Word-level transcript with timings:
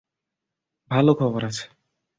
ভালো 0.91 1.11
খবর 1.13 1.41
আছে। 1.45 1.65